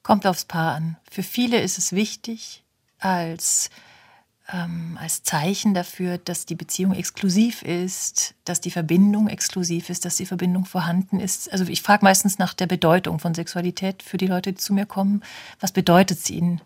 [0.04, 0.98] Kommt aufs Paar an.
[1.10, 2.64] Für viele ist es wichtig
[3.00, 3.72] als,
[4.54, 10.18] ähm, als Zeichen dafür, dass die Beziehung exklusiv ist, dass die Verbindung exklusiv ist, dass
[10.18, 11.52] die Verbindung vorhanden ist.
[11.52, 14.86] Also ich frage meistens nach der Bedeutung von Sexualität für die Leute, die zu mir
[14.86, 15.24] kommen.
[15.60, 16.62] Was bedeutet es ihnen?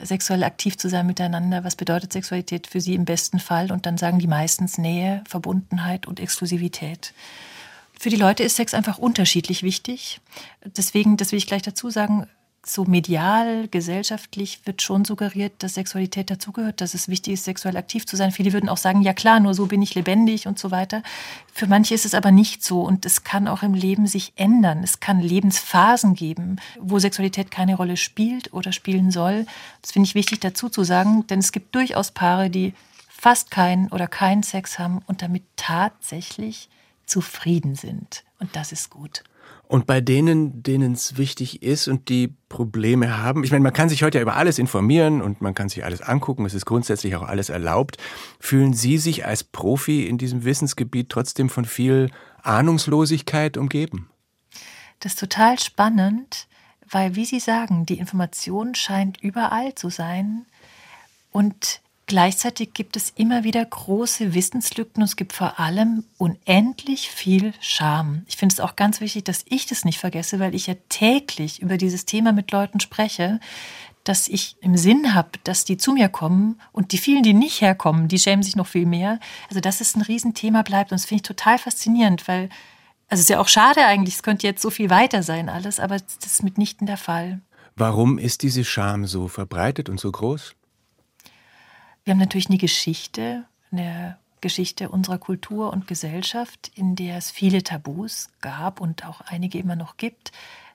[0.00, 1.64] Sexuell aktiv zu sein miteinander.
[1.64, 3.72] Was bedeutet Sexualität für sie im besten Fall?
[3.72, 7.12] Und dann sagen die meistens Nähe, Verbundenheit und Exklusivität.
[7.98, 10.20] Für die Leute ist Sex einfach unterschiedlich wichtig.
[10.64, 12.26] Deswegen, das will ich gleich dazu sagen,
[12.68, 18.06] so medial, gesellschaftlich wird schon suggeriert, dass Sexualität dazugehört, dass es wichtig ist, sexuell aktiv
[18.06, 18.32] zu sein.
[18.32, 21.02] Viele würden auch sagen, ja klar, nur so bin ich lebendig und so weiter.
[21.52, 24.82] Für manche ist es aber nicht so und es kann auch im Leben sich ändern.
[24.82, 29.46] Es kann Lebensphasen geben, wo Sexualität keine Rolle spielt oder spielen soll.
[29.82, 32.74] Das finde ich wichtig dazu zu sagen, denn es gibt durchaus Paare, die
[33.08, 36.68] fast keinen oder keinen Sex haben und damit tatsächlich
[37.06, 38.24] zufrieden sind.
[38.38, 39.22] Und das ist gut.
[39.68, 43.88] Und bei denen, denen es wichtig ist und die Probleme haben, ich meine, man kann
[43.88, 47.16] sich heute ja über alles informieren und man kann sich alles angucken, es ist grundsätzlich
[47.16, 47.96] auch alles erlaubt.
[48.38, 52.10] Fühlen Sie sich als Profi in diesem Wissensgebiet trotzdem von viel
[52.42, 54.08] Ahnungslosigkeit umgeben?
[55.00, 56.46] Das ist total spannend,
[56.88, 60.46] weil, wie Sie sagen, die Information scheint überall zu sein
[61.32, 67.52] und Gleichzeitig gibt es immer wieder große Wissenslücken und es gibt vor allem unendlich viel
[67.60, 68.22] Scham.
[68.28, 71.60] Ich finde es auch ganz wichtig, dass ich das nicht vergesse, weil ich ja täglich
[71.60, 73.40] über dieses Thema mit Leuten spreche,
[74.04, 77.60] dass ich im Sinn habe, dass die zu mir kommen und die vielen, die nicht
[77.60, 79.18] herkommen, die schämen sich noch viel mehr.
[79.48, 82.50] Also dass es ein Riesenthema bleibt und das finde ich total faszinierend, weil
[83.08, 85.80] also es ist ja auch schade eigentlich, es könnte jetzt so viel weiter sein alles,
[85.80, 87.40] aber das ist mitnichten der Fall.
[87.76, 90.55] Warum ist diese Scham so verbreitet und so groß?
[92.06, 97.64] Wir haben natürlich eine Geschichte, eine Geschichte unserer Kultur und Gesellschaft, in der es viele
[97.64, 100.30] Tabus gab und auch einige immer noch gibt.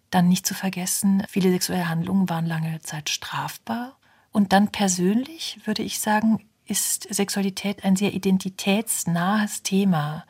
[0.09, 3.95] Dann nicht zu vergessen, viele sexuelle Handlungen waren lange Zeit strafbar.
[4.33, 10.25] Und dann persönlich würde ich sagen, ist Sexualität ein sehr identitätsnahes Thema.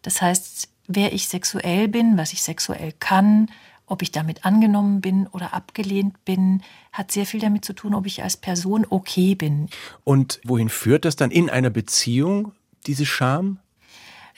[0.00, 3.50] Das heißt, wer ich sexuell bin, was ich sexuell kann,
[3.86, 8.06] ob ich damit angenommen bin oder abgelehnt bin, hat sehr viel damit zu tun, ob
[8.06, 9.68] ich als Person okay bin.
[10.04, 12.52] Und wohin führt das dann in einer Beziehung,
[12.86, 13.58] diese Scham?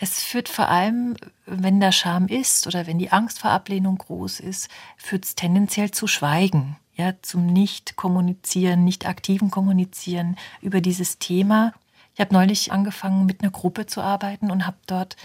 [0.01, 4.39] Es führt vor allem, wenn da Scham ist oder wenn die Angst vor Ablehnung groß
[4.41, 11.73] ist, führt es tendenziell zu Schweigen, ja, zum Nicht-Kommunizieren, nicht aktiven Kommunizieren über dieses Thema.
[12.15, 15.17] Ich habe neulich angefangen, mit einer Gruppe zu arbeiten und habe dort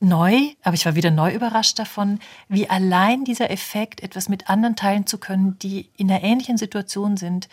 [0.00, 4.76] neu, aber ich war wieder neu überrascht davon, wie allein dieser Effekt, etwas mit anderen
[4.76, 7.48] teilen zu können, die in einer ähnlichen Situation sind,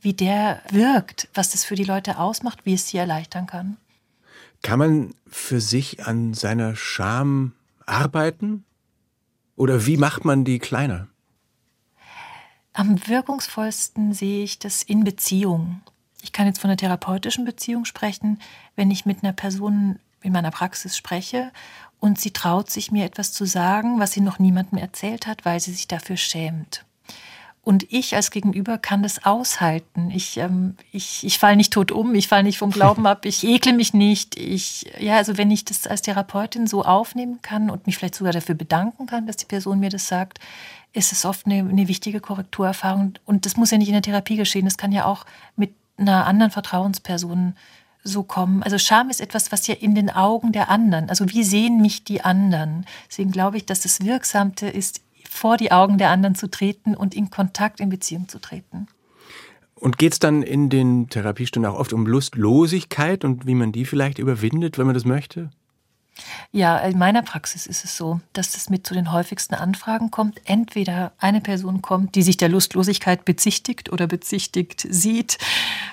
[0.00, 3.76] wie der wirkt, was das für die Leute ausmacht, wie es sie erleichtern kann.
[4.62, 7.52] Kann man für sich an seiner Scham
[7.86, 8.64] arbeiten?
[9.56, 11.08] Oder wie macht man die kleiner?
[12.72, 15.82] Am wirkungsvollsten sehe ich das in Beziehungen.
[16.22, 18.40] Ich kann jetzt von einer therapeutischen Beziehung sprechen,
[18.74, 21.52] wenn ich mit einer Person in meiner Praxis spreche
[22.00, 25.60] und sie traut sich mir etwas zu sagen, was sie noch niemandem erzählt hat, weil
[25.60, 26.84] sie sich dafür schämt.
[27.62, 30.10] Und ich als Gegenüber kann das aushalten.
[30.10, 33.42] Ich, ähm, ich, ich falle nicht tot um, ich falle nicht vom Glauben ab, ich
[33.42, 34.36] ekle mich nicht.
[34.36, 38.34] Ich, ja, also wenn ich das als Therapeutin so aufnehmen kann und mich vielleicht sogar
[38.34, 40.40] dafür bedanken kann, dass die Person mir das sagt,
[40.92, 43.14] ist es oft eine, eine wichtige Korrekturerfahrung.
[43.24, 45.24] Und das muss ja nicht in der Therapie geschehen, das kann ja auch
[45.56, 47.54] mit einer anderen Vertrauensperson
[48.04, 48.62] so kommen.
[48.62, 52.04] Also Scham ist etwas, was ja in den Augen der anderen, also wie sehen mich
[52.04, 52.86] die anderen?
[53.08, 57.14] Deswegen glaube ich, dass das Wirksamte ist, vor die Augen der anderen zu treten und
[57.14, 58.86] in Kontakt, in Beziehung zu treten.
[59.74, 63.84] Und geht es dann in den Therapiestunden auch oft um Lustlosigkeit und wie man die
[63.84, 65.50] vielleicht überwindet, wenn man das möchte?
[66.52, 70.40] Ja, in meiner Praxis ist es so, dass das mit zu den häufigsten Anfragen kommt.
[70.44, 75.38] Entweder eine Person kommt, die sich der Lustlosigkeit bezichtigt oder bezichtigt sieht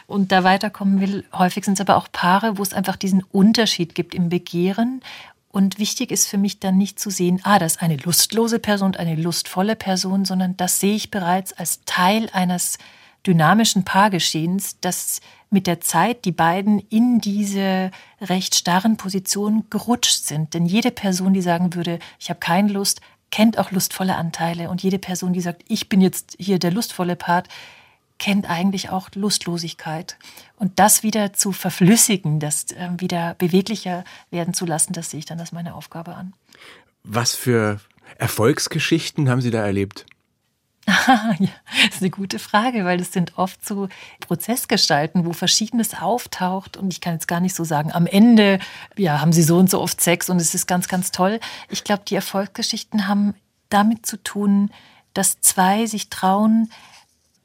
[0.05, 1.25] und da weiterkommen will.
[1.33, 5.01] Häufig sind es aber auch Paare, wo es einfach diesen Unterschied gibt im Begehren.
[5.49, 8.87] Und wichtig ist für mich dann nicht zu sehen, ah, das ist eine lustlose Person
[8.87, 12.77] und eine lustvolle Person, sondern das sehe ich bereits als Teil eines
[13.25, 20.53] dynamischen Paargeschehens, dass mit der Zeit die beiden in diese recht starren Positionen gerutscht sind.
[20.53, 24.69] Denn jede Person, die sagen würde, ich habe keine Lust, kennt auch lustvolle Anteile.
[24.69, 27.47] Und jede Person, die sagt, ich bin jetzt hier der lustvolle Part,
[28.17, 30.17] kennt eigentlich auch Lustlosigkeit.
[30.55, 35.25] Und das wieder zu verflüssigen, das äh, wieder beweglicher werden zu lassen, das sehe ich
[35.25, 36.33] dann als meine Aufgabe an.
[37.03, 37.79] Was für
[38.19, 40.05] Erfolgsgeschichten haben Sie da erlebt?
[40.87, 41.35] ja,
[41.85, 43.87] das ist eine gute Frage, weil das sind oft so
[44.19, 48.59] Prozessgestalten, wo Verschiedenes auftaucht und ich kann jetzt gar nicht so sagen, am Ende,
[48.97, 51.39] ja, haben sie so und so oft Sex und es ist ganz, ganz toll.
[51.69, 53.35] Ich glaube, die Erfolgsgeschichten haben
[53.69, 54.71] damit zu tun,
[55.13, 56.71] dass zwei sich trauen,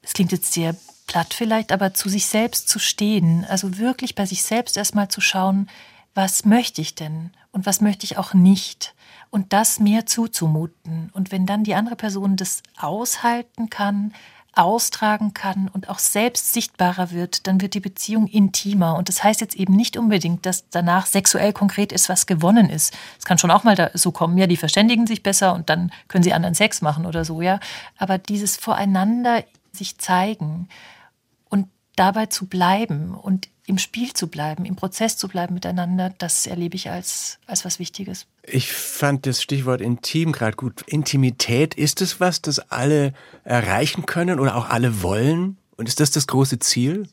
[0.03, 0.75] es klingt jetzt sehr
[1.07, 5.21] platt vielleicht, aber zu sich selbst zu stehen, also wirklich bei sich selbst erstmal zu
[5.21, 5.69] schauen,
[6.15, 8.95] was möchte ich denn und was möchte ich auch nicht
[9.31, 11.11] und das mehr zuzumuten.
[11.13, 14.13] Und wenn dann die andere Person das aushalten kann,
[14.57, 18.97] austragen kann und auch selbst sichtbarer wird, dann wird die Beziehung intimer.
[18.97, 22.95] Und das heißt jetzt eben nicht unbedingt, dass danach sexuell konkret ist, was gewonnen ist.
[23.19, 26.25] Es kann schon auch mal so kommen, ja, die verständigen sich besser und dann können
[26.25, 27.61] sie anderen Sex machen oder so, ja.
[27.99, 30.69] Aber dieses Voreinander sich zeigen
[31.97, 36.77] dabei zu bleiben und im Spiel zu bleiben, im Prozess zu bleiben miteinander, das erlebe
[36.77, 38.27] ich als, als was Wichtiges.
[38.45, 40.83] Ich fand das Stichwort intim gerade gut.
[40.87, 45.59] Intimität, ist es was, das alle erreichen können oder auch alle wollen?
[45.77, 47.09] Und ist das das große Ziel?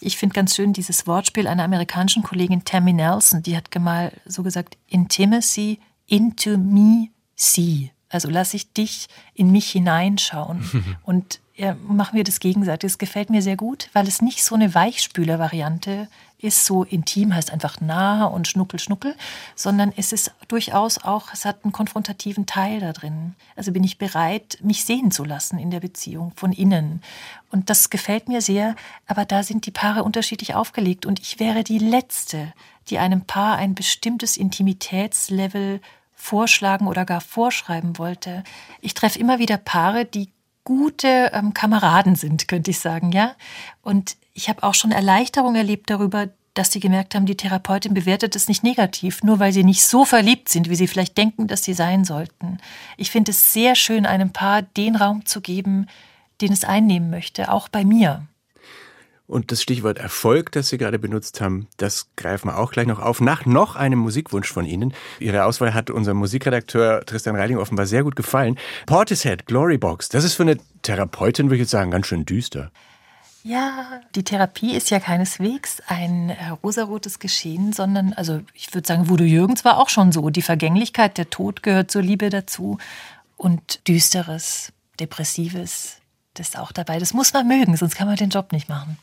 [0.00, 4.42] Ich finde ganz schön dieses Wortspiel einer amerikanischen Kollegin Tammy Nelson, die hat mal so
[4.42, 7.91] gesagt, Intimacy into me see.
[8.12, 10.96] Also lasse ich dich in mich hineinschauen.
[11.02, 12.92] Und ja, machen wir das gegenseitig.
[12.92, 16.08] Das gefällt mir sehr gut, weil es nicht so eine Weichspüler-Variante
[16.42, 19.14] ist, so intim heißt einfach nah und schnuckel, schnuckel,
[19.54, 23.36] sondern es ist durchaus auch, es hat einen konfrontativen Teil da drin.
[23.54, 27.02] Also bin ich bereit, mich sehen zu lassen in der Beziehung von innen.
[27.50, 28.74] Und das gefällt mir sehr,
[29.06, 32.52] aber da sind die Paare unterschiedlich aufgelegt und ich wäre die Letzte,
[32.88, 35.80] die einem Paar ein bestimmtes Intimitätslevel
[36.22, 38.44] vorschlagen oder gar vorschreiben wollte.
[38.80, 40.30] Ich treffe immer wieder Paare, die
[40.62, 43.34] gute ähm, Kameraden sind, könnte ich sagen, ja.
[43.82, 48.36] Und ich habe auch schon Erleichterung erlebt darüber, dass sie gemerkt haben, die Therapeutin bewertet
[48.36, 51.64] es nicht negativ, nur weil sie nicht so verliebt sind, wie sie vielleicht denken, dass
[51.64, 52.58] sie sein sollten.
[52.96, 55.86] Ich finde es sehr schön, einem Paar den Raum zu geben,
[56.40, 58.26] den es einnehmen möchte, auch bei mir.
[59.26, 62.98] Und das Stichwort Erfolg, das Sie gerade benutzt haben, das greifen wir auch gleich noch
[62.98, 63.20] auf.
[63.20, 64.92] Nach noch einem Musikwunsch von Ihnen.
[65.20, 68.58] Ihre Auswahl hat unserem Musikredakteur Tristan Reiling offenbar sehr gut gefallen.
[68.86, 72.70] Portishead, Glorybox, das ist für eine Therapeutin, würde ich jetzt sagen, ganz schön düster.
[73.44, 79.08] Ja, die Therapie ist ja keineswegs ein äh, rosarotes Geschehen, sondern, also ich würde sagen,
[79.08, 80.30] Voodoo Jürgens war auch schon so.
[80.30, 82.78] Die Vergänglichkeit, der Tod gehört zur Liebe dazu.
[83.36, 85.96] Und Düsteres, Depressives,
[86.34, 87.00] das ist auch dabei.
[87.00, 88.96] Das muss man mögen, sonst kann man den Job nicht machen.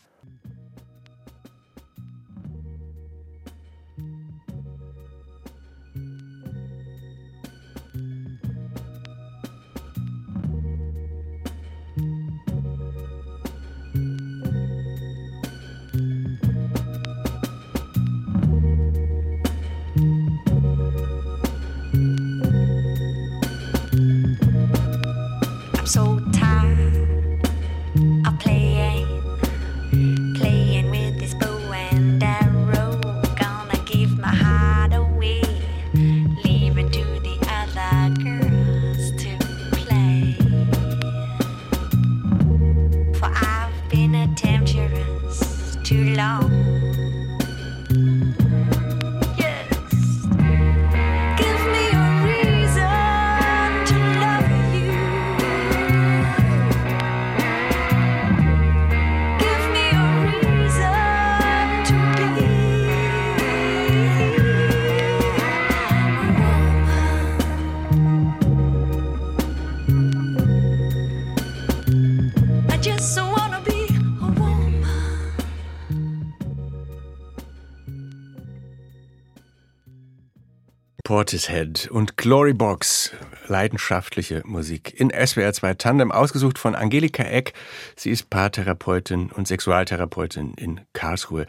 [81.30, 83.12] Portishead und Glorybox,
[83.46, 87.54] leidenschaftliche Musik in SWR 2 Tandem, ausgesucht von Angelika Eck.
[87.96, 91.46] Sie ist Paartherapeutin und Sexualtherapeutin in Karlsruhe.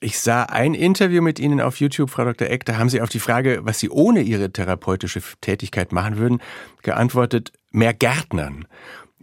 [0.00, 2.48] Ich sah ein Interview mit Ihnen auf YouTube, Frau Dr.
[2.50, 6.42] Eck, da haben Sie auf die Frage, was Sie ohne Ihre therapeutische Tätigkeit machen würden,
[6.82, 8.66] geantwortet, mehr Gärtnern.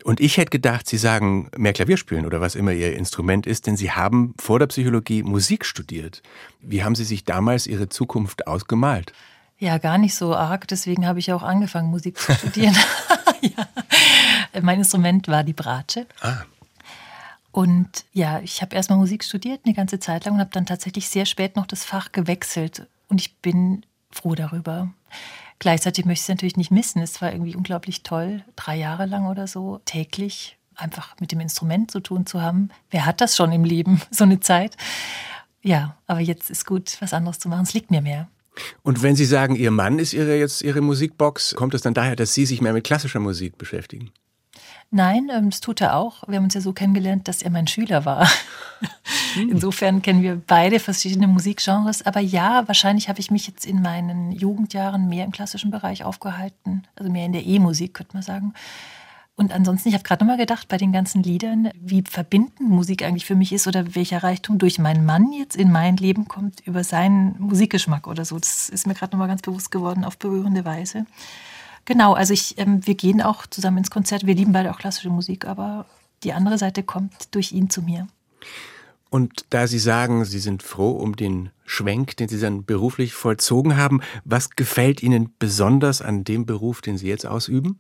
[0.03, 3.67] Und ich hätte gedacht, Sie sagen mehr Klavier spielen oder was immer Ihr Instrument ist,
[3.67, 6.23] denn Sie haben vor der Psychologie Musik studiert.
[6.59, 9.13] Wie haben Sie sich damals Ihre Zukunft ausgemalt?
[9.62, 10.67] Ja, gar nicht so arg.
[10.67, 12.76] Deswegen habe ich auch angefangen, Musik zu studieren.
[13.41, 13.67] ja.
[14.60, 16.08] Mein Instrument war die Bratsche.
[16.19, 16.41] Ah.
[17.52, 21.10] Und ja, ich habe erstmal Musik studiert eine ganze Zeit lang und habe dann tatsächlich
[21.10, 22.88] sehr spät noch das Fach gewechselt.
[23.08, 24.89] Und ich bin froh darüber.
[25.60, 27.00] Gleichzeitig möchte ich es natürlich nicht missen.
[27.00, 31.91] Es war irgendwie unglaublich toll, drei Jahre lang oder so täglich einfach mit dem Instrument
[31.91, 32.71] zu tun zu haben.
[32.89, 34.76] Wer hat das schon im Leben, so eine Zeit?
[35.62, 37.62] Ja, aber jetzt ist gut, was anderes zu machen.
[37.62, 38.28] Es liegt mir mehr.
[38.83, 42.15] Und wenn Sie sagen, Ihr Mann ist Ihre jetzt Ihre Musikbox, kommt es dann daher,
[42.15, 44.11] dass Sie sich mehr mit klassischer Musik beschäftigen?
[44.93, 46.27] Nein, ähm, das tut er auch.
[46.27, 48.29] Wir haben uns ja so kennengelernt, dass er mein Schüler war.
[49.37, 52.05] Insofern kennen wir beide verschiedene Musikgenres.
[52.05, 56.83] Aber ja, wahrscheinlich habe ich mich jetzt in meinen Jugendjahren mehr im klassischen Bereich aufgehalten.
[56.95, 58.53] Also mehr in der E-Musik, könnte man sagen.
[59.36, 63.26] Und ansonsten, ich habe gerade nochmal gedacht, bei den ganzen Liedern, wie verbindend Musik eigentlich
[63.26, 66.84] für mich ist oder welcher Reichtum durch meinen Mann jetzt in mein Leben kommt, über
[66.84, 68.38] seinen Musikgeschmack oder so.
[68.38, 71.06] Das ist mir gerade nochmal ganz bewusst geworden, auf berührende Weise.
[71.86, 74.26] Genau, also ich, ähm, wir gehen auch zusammen ins Konzert.
[74.26, 75.86] Wir lieben beide auch klassische Musik, aber
[76.24, 78.08] die andere Seite kommt durch ihn zu mir.
[79.10, 83.76] Und da Sie sagen, Sie sind froh um den Schwenk, den Sie dann beruflich vollzogen
[83.76, 87.80] haben, was gefällt Ihnen besonders an dem Beruf, den Sie jetzt ausüben?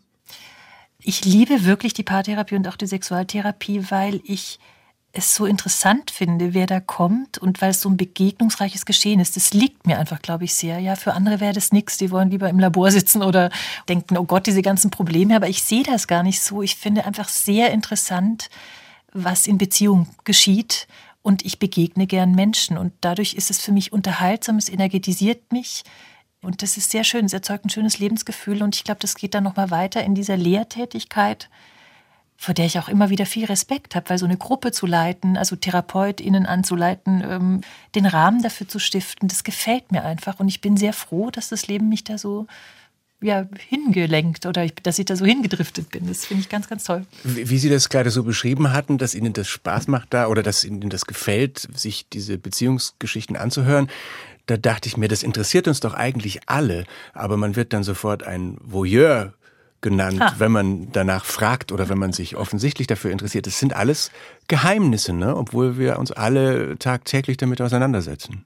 [1.03, 4.59] Ich liebe wirklich die Paartherapie und auch die Sexualtherapie, weil ich
[5.13, 9.35] es so interessant finde, wer da kommt und weil es so ein begegnungsreiches Geschehen ist.
[9.35, 10.79] Das liegt mir einfach, glaube ich, sehr.
[10.79, 11.97] Ja, für andere wäre das nichts.
[11.97, 13.49] Die wollen lieber im Labor sitzen oder
[13.89, 15.35] denken, oh Gott, diese ganzen Probleme.
[15.35, 16.61] Aber ich sehe das gar nicht so.
[16.61, 18.49] Ich finde einfach sehr interessant,
[19.11, 20.87] was in Beziehung geschieht.
[21.23, 22.77] Und ich begegne gern Menschen.
[22.77, 25.83] Und dadurch ist es für mich unterhaltsam, es energetisiert mich.
[26.41, 27.25] Und das ist sehr schön.
[27.25, 28.63] Es erzeugt ein schönes Lebensgefühl.
[28.63, 31.49] Und ich glaube, das geht dann nochmal weiter in dieser Lehrtätigkeit
[32.41, 35.37] vor der ich auch immer wieder viel Respekt habe, weil so eine Gruppe zu leiten,
[35.37, 37.61] also TherapeutInnen anzuleiten, ähm,
[37.93, 40.39] den Rahmen dafür zu stiften, das gefällt mir einfach.
[40.39, 42.47] Und ich bin sehr froh, dass das Leben mich da so
[43.21, 46.07] ja, hingelenkt oder ich, dass ich da so hingedriftet bin.
[46.07, 47.05] Das finde ich ganz, ganz toll.
[47.23, 50.41] Wie, wie Sie das gerade so beschrieben hatten, dass Ihnen das Spaß macht da oder
[50.41, 53.87] dass Ihnen das gefällt, sich diese Beziehungsgeschichten anzuhören,
[54.51, 56.83] da dachte ich mir, das interessiert uns doch eigentlich alle,
[57.13, 59.33] aber man wird dann sofort ein Voyeur
[59.79, 60.35] genannt, Ha.
[60.37, 63.47] wenn man danach fragt oder wenn man sich offensichtlich dafür interessiert.
[63.47, 64.11] Das sind alles
[64.47, 65.35] Geheimnisse, ne?
[65.35, 68.45] obwohl wir uns alle tagtäglich damit auseinandersetzen.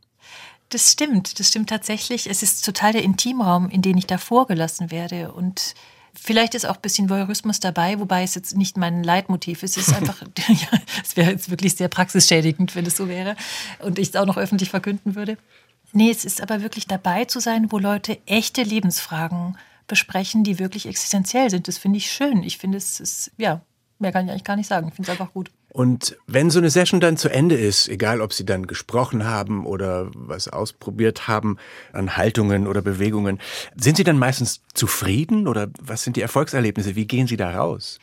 [0.69, 2.29] Das stimmt, das stimmt tatsächlich.
[2.29, 5.31] Es ist total der Intimraum, in den ich da vorgelassen werde.
[5.31, 5.75] Und
[6.17, 9.77] Vielleicht ist auch ein bisschen Voyeurismus dabei, wobei es jetzt nicht mein Leitmotiv ist.
[9.77, 13.35] Es ist einfach, ja, es wäre jetzt wirklich sehr praxisschädigend, wenn es so wäre
[13.79, 15.37] und ich es auch noch öffentlich verkünden würde.
[15.95, 20.87] Nee, es ist aber wirklich dabei zu sein, wo Leute echte Lebensfragen besprechen, die wirklich
[20.87, 21.69] existenziell sind.
[21.69, 22.43] Das finde ich schön.
[22.43, 23.61] Ich finde, es ist, ja,
[23.97, 24.89] mehr kann ich eigentlich gar nicht sagen.
[24.89, 25.51] Ich finde es einfach gut.
[25.69, 29.65] Und wenn so eine Session dann zu Ende ist, egal ob Sie dann gesprochen haben
[29.65, 31.55] oder was ausprobiert haben
[31.93, 33.39] an Haltungen oder Bewegungen,
[33.77, 36.97] sind Sie dann meistens zufrieden oder was sind die Erfolgserlebnisse?
[36.97, 37.99] Wie gehen Sie da raus?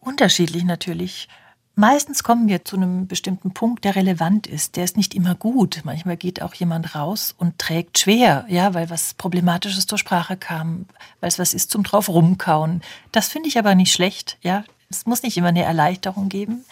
[0.00, 1.28] Unterschiedlich natürlich.
[1.74, 4.76] Meistens kommen wir zu einem bestimmten Punkt, der relevant ist.
[4.76, 5.80] Der ist nicht immer gut.
[5.84, 10.84] Manchmal geht auch jemand raus und trägt schwer, ja, weil was Problematisches zur Sprache kam,
[11.20, 12.82] weil es was ist zum drauf rumkauen.
[13.10, 14.64] Das finde ich aber nicht schlecht, ja.
[14.90, 16.66] Es muss nicht immer eine Erleichterung geben.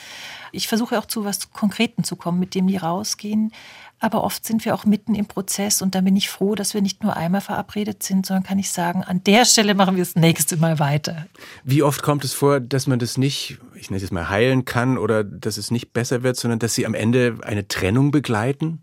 [0.52, 3.52] Ich versuche auch zu was Konkreten zu kommen, mit dem die rausgehen.
[4.00, 6.80] Aber oft sind wir auch mitten im Prozess und dann bin ich froh, dass wir
[6.80, 10.16] nicht nur einmal verabredet sind, sondern kann ich sagen, an der Stelle machen wir das
[10.16, 11.26] nächste Mal weiter.
[11.64, 14.96] Wie oft kommt es vor, dass man das nicht, ich nenne es mal heilen kann
[14.96, 18.82] oder dass es nicht besser wird, sondern dass Sie am Ende eine Trennung begleiten?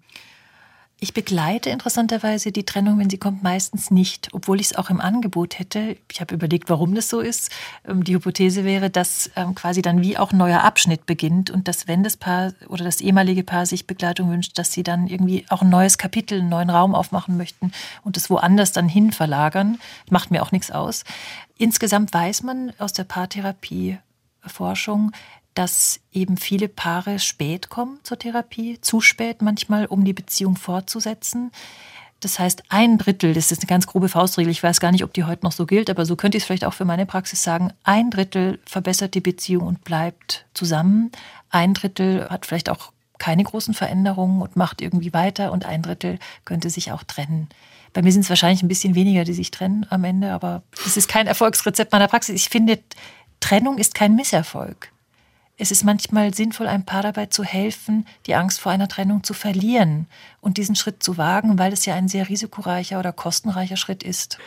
[0.99, 4.99] Ich begleite interessanterweise die Trennung, wenn sie kommt, meistens nicht, obwohl ich es auch im
[4.99, 5.95] Angebot hätte.
[6.11, 7.51] Ich habe überlegt, warum das so ist.
[7.87, 11.67] Ähm, die Hypothese wäre, dass ähm, quasi dann wie auch ein neuer Abschnitt beginnt und
[11.67, 15.45] dass wenn das Paar oder das ehemalige Paar sich Begleitung wünscht, dass sie dann irgendwie
[15.49, 17.73] auch ein neues Kapitel, einen neuen Raum aufmachen möchten
[18.03, 19.77] und es woanders dann hin verlagern.
[20.09, 21.03] Macht mir auch nichts aus.
[21.59, 23.99] Insgesamt weiß man aus der Paartherapie
[24.49, 25.11] Forschung,
[25.57, 31.51] dass eben viele Paare spät kommen zur Therapie, zu spät manchmal, um die Beziehung fortzusetzen.
[32.19, 35.13] Das heißt, ein Drittel, das ist eine ganz grobe Faustregel, ich weiß gar nicht, ob
[35.13, 37.41] die heute noch so gilt, aber so könnte ich es vielleicht auch für meine Praxis
[37.41, 41.11] sagen, ein Drittel verbessert die Beziehung und bleibt zusammen,
[41.49, 46.19] ein Drittel hat vielleicht auch keine großen Veränderungen und macht irgendwie weiter und ein Drittel
[46.45, 47.49] könnte sich auch trennen.
[47.93, 50.97] Bei mir sind es wahrscheinlich ein bisschen weniger, die sich trennen am Ende, aber es
[50.97, 52.35] ist kein Erfolgsrezept meiner Praxis.
[52.35, 52.79] Ich finde,
[53.39, 54.91] Trennung ist kein Misserfolg.
[55.59, 59.33] Es ist manchmal sinnvoll, einem Paar dabei zu helfen, die Angst vor einer Trennung zu
[59.33, 60.05] verlieren
[60.39, 64.37] und diesen Schritt zu wagen, weil es ja ein sehr risikoreicher oder kostenreicher Schritt ist.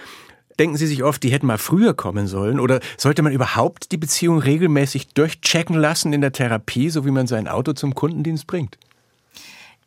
[0.61, 2.61] Denken Sie sich oft, die hätten mal früher kommen sollen?
[2.61, 7.27] Oder sollte man überhaupt die Beziehung regelmäßig durchchecken lassen in der Therapie, so wie man
[7.27, 8.79] sein Auto zum Kundendienst bringt?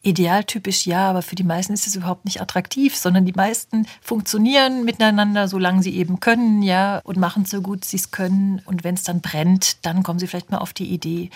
[0.05, 4.83] Idealtypisch ja, aber für die meisten ist es überhaupt nicht attraktiv, sondern die meisten funktionieren
[4.83, 8.61] miteinander, solange sie eben können, ja, und machen so gut sie es können.
[8.65, 11.29] Und wenn es dann brennt, dann kommen sie vielleicht mal auf die Idee.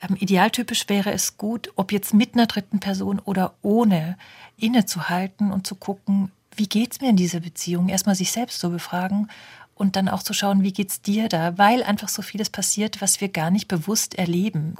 [0.00, 4.16] Ähm, idealtypisch wäre es gut, ob jetzt mit einer dritten Person oder ohne,
[4.56, 7.90] innezuhalten und zu gucken, wie geht's mir in dieser Beziehung?
[7.90, 9.28] Erstmal sich selbst zu befragen
[9.74, 11.58] und dann auch zu schauen, wie geht's dir da?
[11.58, 14.76] Weil einfach so vieles passiert, was wir gar nicht bewusst erleben.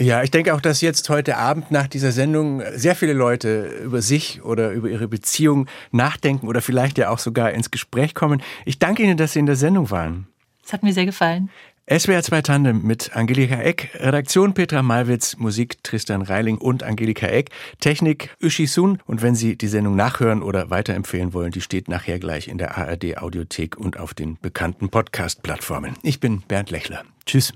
[0.00, 4.00] Ja, ich denke auch, dass jetzt heute Abend nach dieser Sendung sehr viele Leute über
[4.00, 8.42] sich oder über ihre Beziehung nachdenken oder vielleicht ja auch sogar ins Gespräch kommen.
[8.64, 10.26] Ich danke Ihnen, dass Sie in der Sendung waren.
[10.64, 11.50] Es hat mir sehr gefallen.
[11.86, 17.50] SWR 2 Tandem mit Angelika Eck, Redaktion Petra Malwitz, Musik Tristan Reiling und Angelika Eck,
[17.80, 19.02] Technik Uschi Sun.
[19.04, 22.78] Und wenn Sie die Sendung nachhören oder weiterempfehlen wollen, die steht nachher gleich in der
[22.78, 25.96] ARD Audiothek und auf den bekannten Podcast-Plattformen.
[26.02, 27.02] Ich bin Bernd Lechler.
[27.26, 27.52] Tschüss.